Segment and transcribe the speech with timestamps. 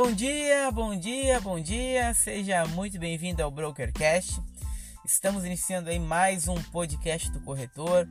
[0.00, 2.14] Bom dia, bom dia, bom dia.
[2.14, 4.40] Seja muito bem-vindo ao Brokercast.
[5.04, 8.08] Estamos iniciando aí mais um podcast do corretor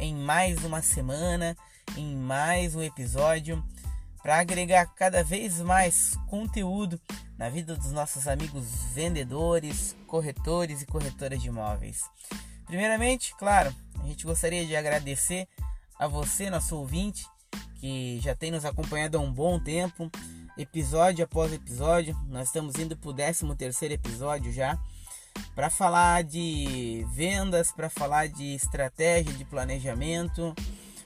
[0.00, 1.56] em mais uma semana,
[1.96, 3.64] em mais um episódio
[4.20, 7.00] para agregar cada vez mais conteúdo
[7.38, 12.02] na vida dos nossos amigos vendedores, corretores e corretoras de imóveis.
[12.66, 15.46] Primeiramente, claro, a gente gostaria de agradecer
[16.00, 17.24] a você, nosso ouvinte,
[17.76, 20.10] que já tem nos acompanhado há um bom tempo,
[20.58, 22.16] episódio após episódio.
[22.28, 24.76] Nós estamos indo para o 13 terceiro episódio já,
[25.54, 30.52] para falar de vendas, para falar de estratégia, de planejamento,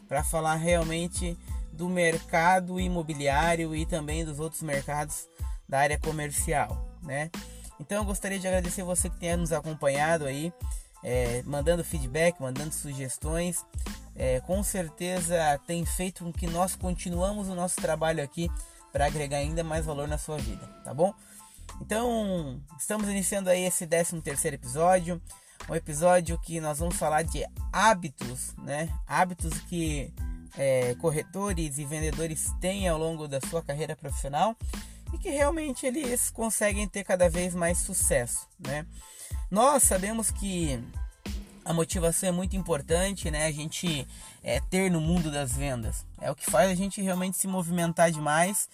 [0.09, 1.39] para falar realmente
[1.71, 5.29] do mercado imobiliário e também dos outros mercados
[5.69, 7.31] da área comercial, né?
[7.79, 10.53] Então eu gostaria de agradecer você que tenha nos acompanhado aí,
[11.03, 13.65] é, mandando feedback, mandando sugestões.
[14.15, 18.51] É, com certeza tem feito com que nós continuamos o nosso trabalho aqui
[18.93, 21.15] para agregar ainda mais valor na sua vida, tá bom?
[21.81, 25.21] Então, estamos iniciando aí esse 13 terceiro episódio,
[25.69, 28.89] um episódio que nós vamos falar de hábitos, né?
[29.07, 30.13] Hábitos que
[30.57, 34.57] é, corretores e vendedores têm ao longo da sua carreira profissional
[35.13, 38.87] e que realmente eles conseguem ter cada vez mais sucesso, né?
[39.51, 40.83] Nós sabemos que
[41.65, 43.47] a motivação é muito importante, né?
[43.47, 44.07] A gente
[44.43, 48.11] é, ter no mundo das vendas é o que faz a gente realmente se movimentar
[48.11, 48.69] demais,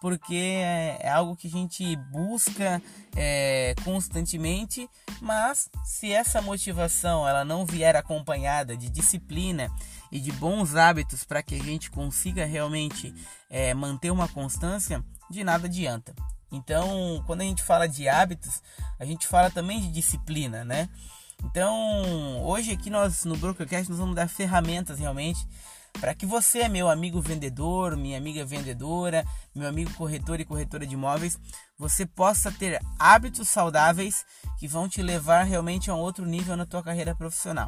[0.00, 2.80] porque é, é algo que a gente busca
[3.16, 4.88] é, constantemente.
[5.20, 9.70] Mas se essa motivação ela não vier acompanhada de disciplina
[10.10, 13.14] e de bons hábitos para que a gente consiga realmente
[13.48, 16.14] é, manter uma constância, de nada adianta.
[16.52, 18.60] Então, quando a gente fala de hábitos,
[18.98, 20.88] a gente fala também de disciplina, né?
[21.44, 25.46] Então, hoje aqui nós no Brokercast nós vamos dar ferramentas realmente
[25.98, 29.24] para que você, meu amigo vendedor, minha amiga vendedora,
[29.54, 31.38] meu amigo corretor e corretora de imóveis,
[31.78, 34.24] você possa ter hábitos saudáveis
[34.58, 37.66] que vão te levar realmente a um outro nível na tua carreira profissional.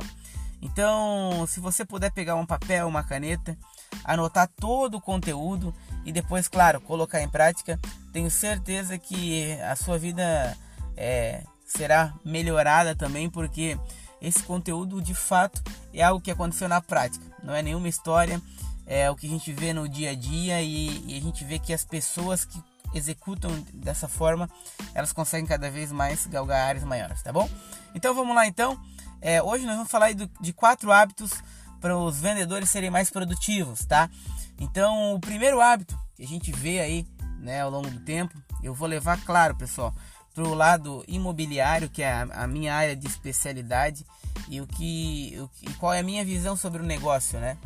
[0.60, 3.58] Então, se você puder pegar um papel, uma caneta,
[4.04, 7.80] anotar todo o conteúdo e depois, claro, colocar em prática,
[8.12, 10.56] tenho certeza que a sua vida
[10.96, 11.42] é,
[11.76, 13.78] será melhorada também, porque
[14.20, 15.62] esse conteúdo de fato
[15.92, 18.40] é algo que aconteceu na prática, não é nenhuma história,
[18.86, 21.58] é o que a gente vê no dia a dia e, e a gente vê
[21.58, 22.62] que as pessoas que
[22.94, 24.48] executam dessa forma,
[24.94, 27.48] elas conseguem cada vez mais galgar áreas maiores, tá bom?
[27.94, 28.78] Então vamos lá então.
[29.20, 31.32] É, hoje nós vamos falar do, de quatro hábitos
[31.80, 34.10] para os vendedores serem mais produtivos, tá?
[34.58, 37.06] Então, o primeiro hábito que a gente vê aí,
[37.40, 39.92] né, ao longo do tempo, eu vou levar, claro, pessoal,
[40.34, 44.04] para o lado imobiliário, que é a, minha área de especialidade,
[44.48, 47.56] e o que, o, e qual é a minha visão sobre o negócio, né?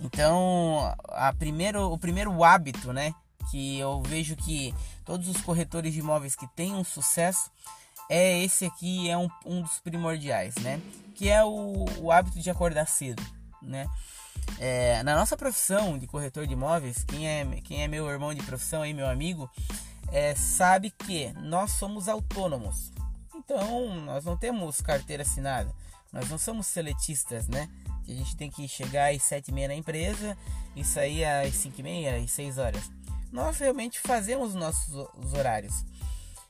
[0.00, 3.14] Então, a primeiro, o primeiro hábito, né,
[3.50, 4.74] que eu vejo que
[5.04, 7.50] todos os corretores de imóveis que têm um sucesso
[8.08, 10.80] é esse aqui é um, um dos primordiais, né?
[11.14, 13.22] Que é o, o hábito de acordar cedo,
[13.60, 13.86] né?
[14.58, 18.42] É, na nossa profissão de corretor de imóveis, quem é, quem é meu irmão de
[18.42, 19.50] profissão aí, meu amigo,
[20.12, 22.92] é, sabe que nós somos autônomos.
[23.34, 25.72] Então, nós não temos carteira assinada.
[26.12, 27.68] Nós não somos seletistas, né?
[28.06, 30.36] A gente tem que chegar às sete e meia na empresa
[30.74, 32.90] e sair às cinco e meia, às seis horas.
[33.30, 35.84] Nós realmente fazemos nossos os horários.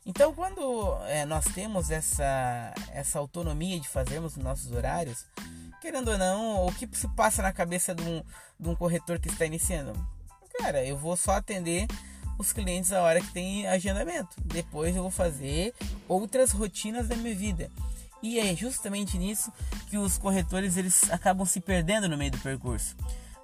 [0.06, 5.26] Então, quando é, nós temos essa, essa autonomia de fazermos nossos horários,
[5.82, 8.22] querendo ou não, o que se passa na cabeça de um,
[8.58, 9.92] de um corretor que está iniciando?
[10.58, 11.86] Cara, eu vou só atender
[12.38, 14.36] os clientes a hora que tem agendamento.
[14.44, 15.74] Depois eu vou fazer
[16.06, 17.70] outras rotinas da minha vida.
[18.22, 19.52] E é justamente nisso
[19.88, 22.96] que os corretores eles acabam se perdendo no meio do percurso.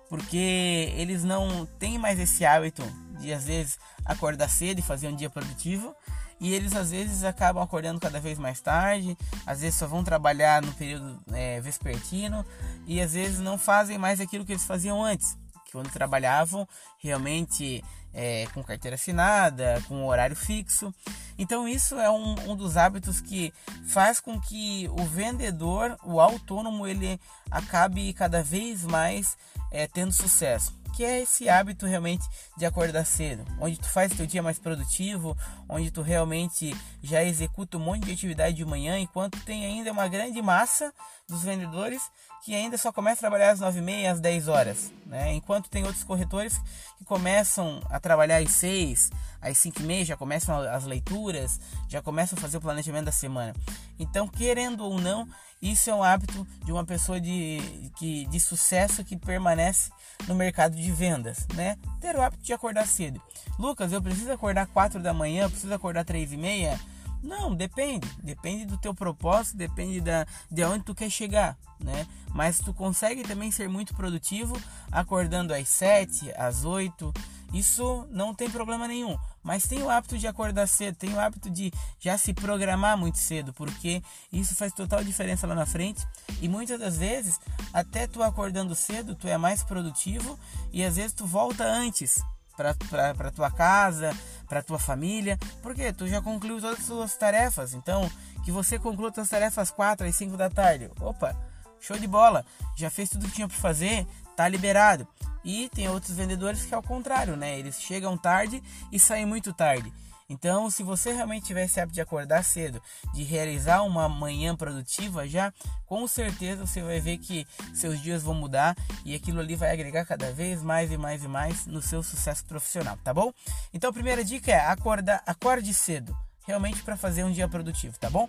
[0.09, 2.83] Porque eles não têm mais esse hábito
[3.21, 5.95] de às vezes acordar cedo e fazer um dia produtivo
[6.41, 9.17] e eles às vezes acabam acordando cada vez mais tarde,
[9.47, 12.45] às vezes só vão trabalhar no período é, vespertino
[12.87, 15.39] e às vezes não fazem mais aquilo que eles faziam antes,
[15.75, 16.69] quando trabalhavam
[16.99, 17.83] realmente
[18.13, 20.95] é, com carteira assinada, com horário fixo.
[21.37, 23.53] Então isso é um, um dos hábitos que
[23.89, 29.37] faz com que o vendedor, o autônomo, ele acabe cada vez mais
[29.73, 32.25] é, tendo sucesso que é esse hábito realmente
[32.57, 35.37] de acordar cedo, onde tu faz teu dia mais produtivo,
[35.69, 40.07] onde tu realmente já executa um monte de atividade de manhã, enquanto tem ainda uma
[40.07, 40.93] grande massa
[41.29, 42.03] dos vendedores
[42.45, 45.33] que ainda só começa a trabalhar às 9h30, às 10 horas, né?
[45.33, 46.61] Enquanto tem outros corretores
[46.99, 51.59] que começam a trabalhar às 6, às 5 e meia, já começam as leituras,
[51.89, 53.55] já começam a fazer o planejamento da semana.
[53.99, 55.27] Então, querendo ou não,
[55.65, 59.91] Isso é um hábito de uma pessoa de, que, de sucesso que permanece
[60.29, 61.79] no mercado de vendas, né?
[62.03, 63.19] Ter o hábito de acordar cedo.
[63.59, 66.79] Lucas, eu preciso acordar 4 da manhã, preciso acordar 3 e meia?
[67.23, 68.07] Não, depende.
[68.23, 72.07] Depende do teu propósito, depende da, de onde tu quer chegar, né?
[72.35, 74.61] Mas tu consegue também ser muito produtivo
[74.93, 77.11] acordando às 7, às 8.
[77.55, 79.17] Isso não tem problema nenhum.
[79.41, 83.17] Mas tem o hábito de acordar cedo, tem o hábito de já se programar muito
[83.17, 84.03] cedo, porque
[84.33, 86.05] isso faz total diferença lá na frente.
[86.43, 87.39] E muitas das vezes,
[87.73, 90.37] até tu acordando cedo, tu é mais produtivo
[90.73, 92.21] e às vezes tu volta antes
[92.57, 94.13] para tua casa,
[94.49, 97.73] para tua família, porque tu já concluiu todas as suas tarefas.
[97.73, 98.11] Então,
[98.45, 100.91] que você conclua suas tarefas às 4 às 5 da tarde.
[101.01, 101.37] Opa,
[101.81, 102.45] show de bola.
[102.77, 104.05] Já fez tudo que tinha para fazer,
[104.35, 105.07] tá liberado.
[105.45, 107.59] E tem outros vendedores que é o contrário, né?
[107.59, 109.93] Eles chegam tarde e saem muito tarde.
[110.29, 112.83] Então, se você realmente tiver esse hábito de acordar cedo,
[113.13, 115.53] de realizar uma manhã produtiva, já
[115.87, 118.75] com certeza você vai ver que seus dias vão mudar
[119.05, 122.45] e aquilo ali vai agregar cada vez mais e mais e mais no seu sucesso
[122.47, 123.33] profissional, tá bom?
[123.73, 126.17] Então, a primeira dica é acordar, acorde cedo,
[126.47, 128.27] realmente para fazer um dia produtivo, tá bom?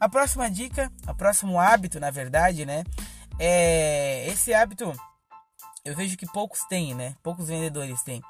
[0.00, 2.84] A próxima dica, o próximo hábito, na verdade, né,
[3.38, 4.94] é esse hábito
[5.84, 7.16] eu vejo que poucos têm, né?
[7.22, 8.22] Poucos vendedores têm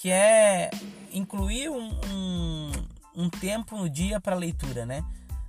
[0.00, 0.70] que é
[1.12, 2.72] incluir um, um,
[3.14, 5.04] um tempo no dia para leitura, né?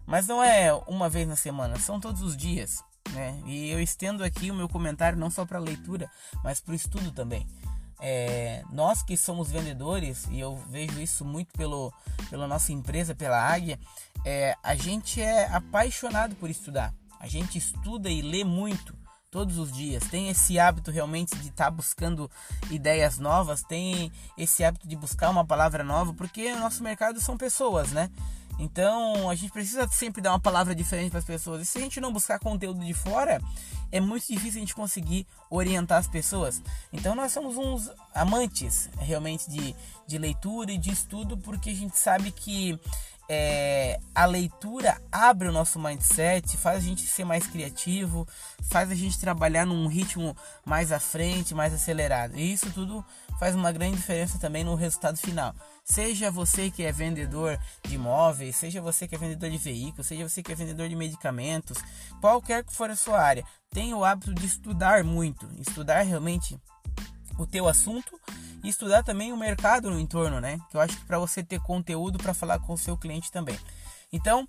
[0.06, 3.42] Mas não é uma vez na semana, são todos os dias, né?
[3.46, 6.12] E eu estendo aqui o meu comentário não só para leitura,
[6.44, 7.48] mas para o estudo também.
[8.02, 11.94] É, nós que somos vendedores, e eu vejo isso muito pelo,
[12.30, 13.80] pela nossa empresa, pela Águia,
[14.26, 16.94] é, a gente é apaixonado por estudar.
[17.22, 18.94] A gente estuda e lê muito
[19.32, 22.30] todos os dias, tem esse hábito realmente de estar tá buscando
[22.70, 27.38] ideias novas, tem esse hábito de buscar uma palavra nova, porque o nosso mercado são
[27.38, 28.12] pessoas, né?
[28.60, 31.62] Então a gente precisa sempre dar uma palavra diferente para as pessoas.
[31.62, 33.42] E se a gente não buscar conteúdo de fora,
[33.90, 36.62] é muito difícil a gente conseguir orientar as pessoas.
[36.92, 39.74] Então nós somos uns amantes realmente de,
[40.06, 42.78] de leitura e de estudo, porque a gente sabe que
[43.34, 48.28] é, a leitura abre o nosso mindset, faz a gente ser mais criativo,
[48.64, 50.36] faz a gente trabalhar num ritmo
[50.66, 52.38] mais à frente, mais acelerado.
[52.38, 53.06] E isso tudo
[53.40, 55.56] faz uma grande diferença também no resultado final.
[55.86, 60.28] Seja você que é vendedor de imóveis, seja você que é vendedor de veículos, seja
[60.28, 61.78] você que é vendedor de medicamentos,
[62.20, 66.60] qualquer que for a sua área, tenha o hábito de estudar muito, estudar realmente
[67.38, 68.20] o teu assunto
[68.64, 70.60] e estudar também o mercado no entorno, né?
[70.70, 73.58] Que eu acho que para você ter conteúdo para falar com o seu cliente também.
[74.12, 74.48] Então,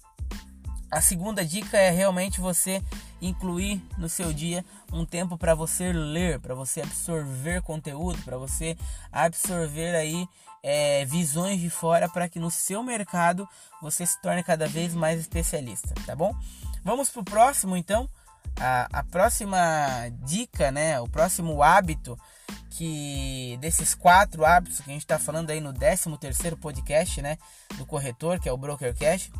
[0.90, 2.82] a segunda dica é realmente você
[3.20, 8.76] incluir no seu dia um tempo para você ler, para você absorver conteúdo, para você
[9.10, 10.28] absorver aí
[10.62, 13.48] é, visões de fora para que no seu mercado
[13.80, 16.36] você se torne cada vez mais especialista, tá bom?
[16.84, 18.08] Vamos pro próximo então.
[18.60, 19.58] A, a próxima
[20.24, 21.00] dica, né?
[21.00, 22.18] O próximo hábito
[22.70, 27.36] que desses quatro hábitos que a gente está falando aí no 13 terceiro podcast, né,
[27.76, 29.30] do corretor, que é o Broker Cash,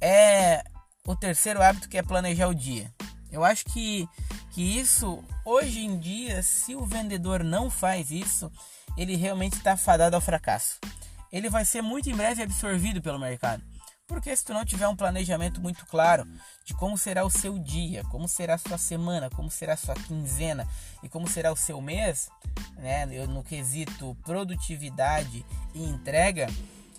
[0.00, 0.64] é
[1.06, 2.92] o terceiro hábito que é planejar o dia.
[3.30, 4.08] Eu acho que,
[4.50, 8.50] que isso, hoje em dia, se o vendedor não faz isso,
[8.96, 10.78] ele realmente está fadado ao fracasso.
[11.32, 13.62] Ele vai ser muito em breve absorvido pelo mercado.
[14.10, 16.26] Porque se tu não tiver um planejamento muito claro
[16.64, 19.94] de como será o seu dia, como será a sua semana, como será a sua
[19.94, 20.66] quinzena
[21.00, 22.28] e como será o seu mês,
[22.76, 26.48] né, no quesito produtividade e entrega,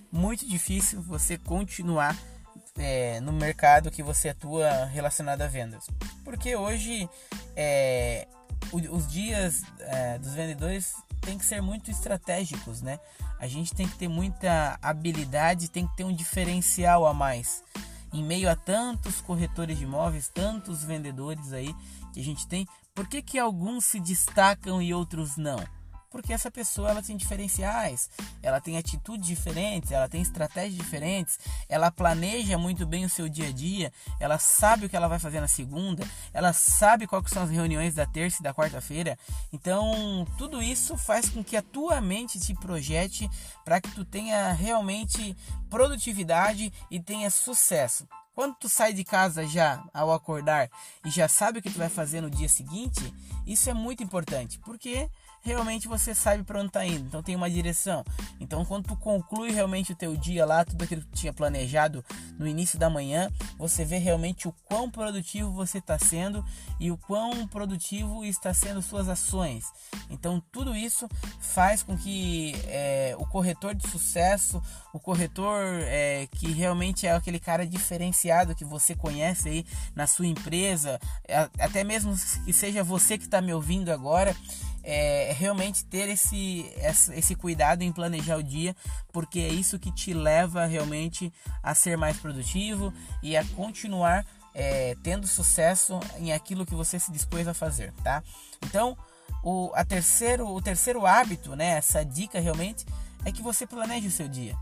[0.10, 2.18] muito difícil você continuar
[2.78, 5.88] é, no mercado que você atua relacionado a vendas.
[6.24, 7.10] Porque hoje
[7.58, 8.26] é,
[8.72, 13.00] os dias é, dos vendedores têm que ser muito estratégicos, né?
[13.40, 17.64] A gente tem que ter muita habilidade, tem que ter um diferencial a mais.
[18.14, 21.74] Em meio a tantos corretores de imóveis, tantos vendedores aí
[22.14, 25.64] que a gente tem, por que, que alguns se destacam e outros não?
[26.12, 28.10] Porque essa pessoa ela tem diferenciais,
[28.44, 31.40] ela tem atitudes diferentes, ela tem estratégias diferentes,
[31.70, 35.18] ela planeja muito bem o seu dia a dia, ela sabe o que ela vai
[35.18, 39.18] fazer na segunda, ela sabe quais são as reuniões da terça e da quarta-feira.
[39.54, 43.30] Então, tudo isso faz com que a tua mente te projete
[43.64, 45.36] para que tu tenha realmente
[45.70, 48.06] produtividade e tenha sucesso.
[48.34, 50.70] Quando tu sai de casa já ao acordar
[51.06, 53.14] e já sabe o que tu vai fazer no dia seguinte,
[53.46, 55.10] isso é muito importante, porque
[55.42, 57.08] realmente você sabe para onde está indo.
[57.08, 58.04] Então tem uma direção.
[58.40, 62.04] Então quando tu conclui realmente o teu dia lá, tudo aquilo que tu tinha planejado
[62.38, 66.44] no início da manhã, você vê realmente o quão produtivo você está sendo
[66.80, 69.66] e o quão produtivo está sendo suas ações.
[70.10, 71.08] Então tudo isso
[71.40, 74.62] faz com que é, o corretor de sucesso,
[74.94, 80.28] o corretor é, que realmente é aquele cara diferenciado que você conhece aí na sua
[80.28, 81.00] empresa,
[81.60, 84.36] até mesmo que seja você que está me ouvindo agora,
[84.84, 86.66] é realmente ter esse,
[87.14, 88.76] esse cuidado em planejar o dia,
[89.12, 94.96] porque é isso que te leva realmente a ser mais produtivo e a continuar é,
[95.04, 98.24] tendo sucesso em aquilo que você se dispôs a fazer, tá?
[98.66, 98.98] Então,
[99.44, 102.86] o, a terceiro, o terceiro hábito, né, essa dica realmente,
[103.26, 104.56] é que você planeje o seu dia.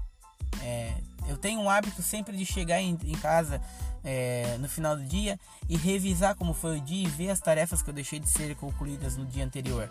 [0.62, 0.94] É,
[1.28, 3.62] eu tenho um hábito sempre de chegar em, em casa
[4.04, 7.82] é, no final do dia e revisar como foi o dia e ver as tarefas
[7.82, 9.90] que eu deixei de ser concluídas no dia anterior.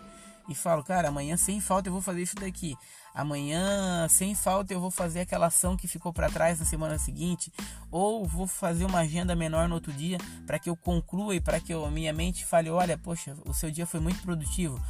[0.49, 2.75] E falo, cara, amanhã sem falta eu vou fazer isso daqui.
[3.13, 7.53] Amanhã sem falta eu vou fazer aquela ação que ficou para trás na semana seguinte.
[7.91, 11.59] Ou vou fazer uma agenda menor no outro dia para que eu conclua e para
[11.59, 14.81] que eu, minha mente fale: olha, poxa, o seu dia foi muito produtivo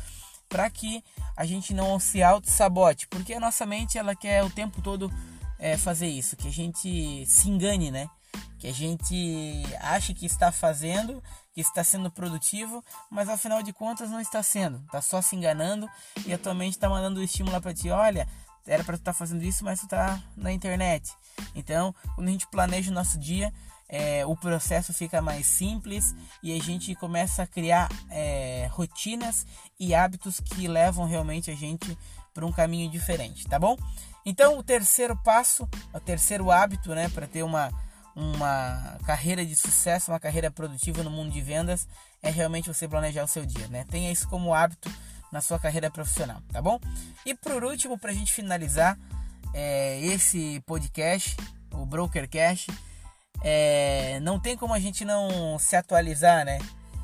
[0.48, 1.04] para que
[1.38, 5.12] a gente não se auto-sabote, porque a nossa mente ela quer o tempo todo
[5.60, 8.10] é, fazer isso, que a gente se engane, né?
[8.58, 14.10] Que a gente ache que está fazendo, que está sendo produtivo, mas afinal de contas
[14.10, 15.90] não está sendo, está só se enganando
[16.26, 18.28] e atualmente está mandando o estímulo para ti, olha,
[18.68, 21.12] era para tu estar tá fazendo isso, mas tu está na internet.
[21.56, 23.54] Então, quando a gente planeja o nosso dia,
[23.90, 29.48] é, o processo fica mais simples e a gente começa a criar é, rotinas
[29.80, 31.98] e hábitos que levam realmente a gente
[32.34, 33.76] para um caminho diferente, tá bom?
[34.24, 37.72] Então, o terceiro passo, o terceiro hábito, né, para ter uma,
[38.20, 41.88] uma carreira de sucesso, uma carreira produtiva no mundo de vendas,
[42.22, 43.86] é realmente você planejar o seu dia, né?
[43.90, 44.92] Tenha isso como hábito
[45.32, 46.80] na sua carreira profissional, tá bom?
[47.26, 48.98] E por último, para a gente finalizar
[49.54, 51.38] é, esse podcast,
[51.72, 52.68] o Broker Cash,
[53.42, 56.60] é, não tem como a gente não se atualizar, né?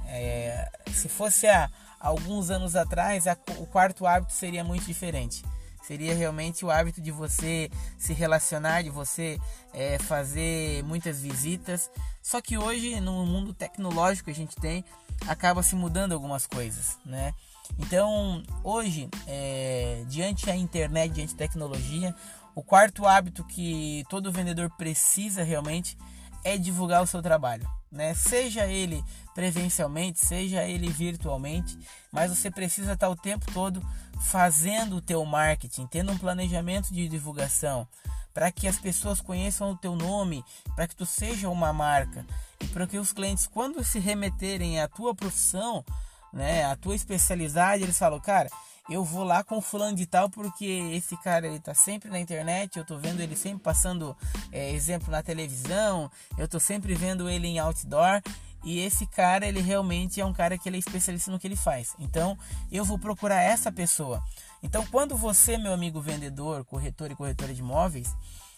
[0.08, 1.70] É, se fosse há
[2.00, 5.44] alguns anos atrás, a, o quarto hábito seria muito diferente
[5.86, 9.40] seria realmente o hábito de você se relacionar, de você
[9.74, 11.90] é, fazer muitas visitas.
[12.22, 14.84] Só que hoje, no mundo tecnológico que a gente tem,
[15.28, 17.34] acaba se mudando algumas coisas, né?
[17.80, 22.16] Então, hoje, é, diante da internet, diante da tecnologia,
[22.54, 25.98] o quarto hábito que todo vendedor precisa realmente
[26.46, 28.14] é divulgar o seu trabalho, né?
[28.14, 31.78] Seja ele presencialmente, seja ele virtualmente,
[32.12, 33.82] mas você precisa estar o tempo todo
[34.22, 37.88] fazendo o teu marketing, tendo um planejamento de divulgação,
[38.32, 42.24] para que as pessoas conheçam o teu nome, para que tu seja uma marca
[42.62, 45.84] e para que os clientes quando se remeterem à tua profissão,
[46.32, 48.50] né, à tua especialidade, eles falam, cara,
[48.90, 52.78] eu vou lá com fulano de tal porque esse cara ele tá sempre na internet,
[52.78, 54.16] eu tô vendo ele sempre passando
[54.52, 58.22] é, exemplo na televisão, eu tô sempre vendo ele em outdoor
[58.64, 61.56] e esse cara ele realmente é um cara que ele é especialista no que ele
[61.56, 61.96] faz.
[62.00, 62.38] Então
[62.72, 64.24] eu vou procurar essa pessoa.
[64.62, 68.16] Então quando você, meu amigo vendedor, corretor e corretora de imóveis,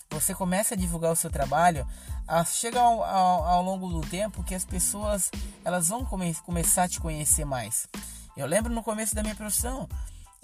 [0.09, 1.87] você começa a divulgar o seu trabalho,
[2.45, 5.29] chega ao, ao, ao longo do tempo que as pessoas
[5.63, 7.87] elas vão come, começar a te conhecer mais.
[8.35, 9.89] Eu lembro no começo da minha profissão,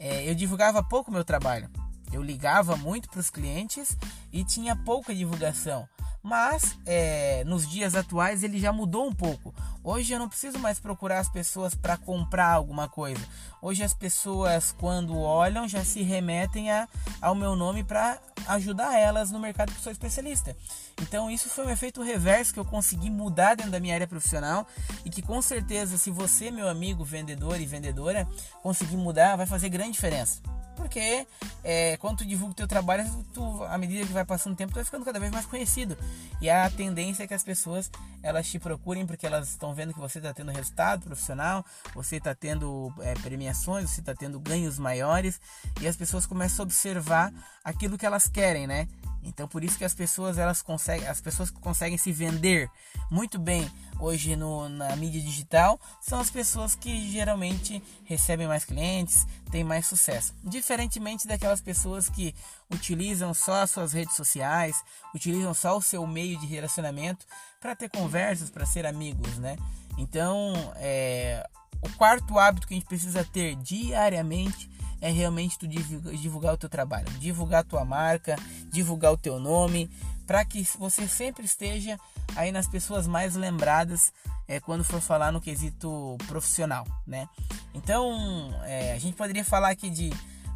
[0.03, 1.69] é, eu divulgava pouco meu trabalho.
[2.13, 3.97] Eu ligava muito para os clientes
[4.31, 5.87] e tinha pouca divulgação.
[6.23, 9.53] Mas é, nos dias atuais ele já mudou um pouco.
[9.83, 13.21] Hoje eu não preciso mais procurar as pessoas para comprar alguma coisa.
[13.61, 16.87] Hoje as pessoas, quando olham, já se remetem a,
[17.21, 18.17] ao meu nome para
[18.47, 20.55] ajudar elas no mercado que sou especialista.
[21.01, 24.65] Então isso foi um efeito reverso que eu consegui mudar dentro da minha área profissional
[25.03, 28.25] e que com certeza, se você, meu amigo vendedor e vendedora,
[28.61, 30.41] conseguir mudar, vai fazer grande diferença.
[30.75, 31.25] Porque
[31.63, 34.71] é, quando tu divulga o teu trabalho, tu, à medida que vai passando o tempo,
[34.71, 35.97] tu vai ficando cada vez mais conhecido.
[36.41, 37.89] E a tendência é que as pessoas
[38.21, 42.33] elas te procurem porque elas estão vendo que você está tendo resultado profissional, você está
[42.33, 45.39] tendo é, premiações, você está tendo ganhos maiores
[45.81, 48.87] e as pessoas começam a observar aquilo que elas querem, né?
[49.23, 52.69] Então por isso que as pessoas elas conseguem, as pessoas que conseguem se vender
[53.09, 59.25] muito bem hoje no, na mídia digital são as pessoas que geralmente recebem mais clientes,
[59.51, 60.33] têm mais sucesso.
[60.43, 62.35] Diferentemente daquelas pessoas que
[62.71, 64.75] utilizam só as suas redes sociais,
[65.13, 67.25] utilizam só o seu meio de relacionamento
[67.61, 69.55] para ter conversas, para ser amigos, né?
[69.97, 71.47] Então, é,
[71.81, 74.69] o quarto hábito que a gente precisa ter diariamente
[75.03, 78.37] é realmente tu divulgar o teu trabalho, divulgar a tua marca,
[78.71, 79.91] divulgar o teu nome,
[80.25, 81.99] para que você sempre esteja
[82.37, 84.13] aí nas pessoas mais lembradas
[84.47, 87.27] é, quando for falar no quesito profissional, né?
[87.73, 90.09] Então, é, a gente poderia falar aqui de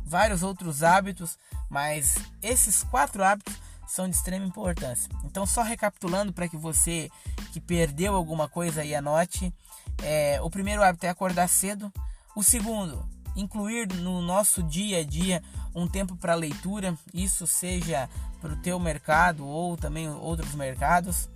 [0.05, 1.37] vários outros hábitos,
[1.69, 3.53] mas esses quatro hábitos
[3.85, 5.09] são de extrema importância.
[5.25, 7.09] Então, só recapitulando para que você
[7.51, 9.53] que perdeu alguma coisa aí anote:
[10.01, 11.91] é, o primeiro hábito é acordar cedo.
[12.33, 13.03] O segundo,
[13.37, 15.41] incluir no nosso dia a dia
[15.73, 18.09] um tempo para leitura, isso seja
[18.41, 21.29] para o teu mercado ou também outros mercados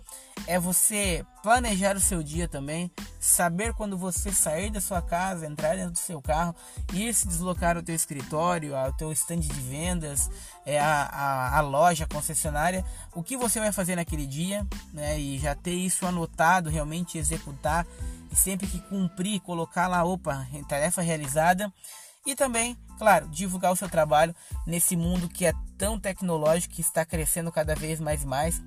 [0.47, 5.75] é você planejar o seu dia também, saber quando você sair da sua casa, entrar
[5.75, 6.55] dentro do seu carro,
[6.93, 10.29] ir se deslocar ao teu escritório, ao teu stand de vendas,
[10.65, 15.19] é, a, a, a loja, a concessionária, o que você vai fazer naquele dia, né?
[15.19, 17.85] E já ter isso anotado, realmente executar
[18.33, 21.71] sempre que cumprir, colocar lá, opa, tarefa realizada.
[22.25, 24.35] E também, claro, divulgar o seu trabalho
[24.67, 28.61] nesse mundo que é tão tecnológico, que está crescendo cada vez mais e mais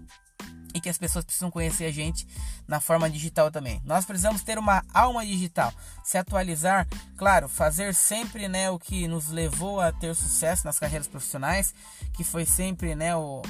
[0.74, 2.26] e que as pessoas precisam conhecer a gente
[2.66, 3.80] na forma digital também.
[3.84, 9.28] Nós precisamos ter uma alma digital, se atualizar, claro, fazer sempre né, o que nos
[9.28, 11.72] levou a ter sucesso nas carreiras profissionais,
[12.12, 13.40] que foi sempre né, o,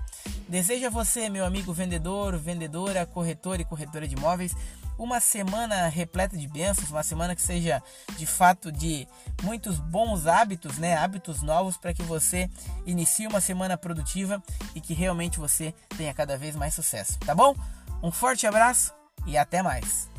[0.47, 4.55] Deseja você, meu amigo vendedor, vendedora, corretor e corretora de imóveis,
[4.99, 7.81] uma semana repleta de bênçãos, uma semana que seja
[8.17, 9.07] de fato de
[9.41, 10.97] muitos bons hábitos, né?
[10.97, 12.49] Hábitos novos para que você
[12.85, 14.43] inicie uma semana produtiva
[14.75, 17.55] e que realmente você tenha cada vez mais sucesso, tá bom?
[18.03, 18.93] Um forte abraço
[19.25, 20.09] e até mais.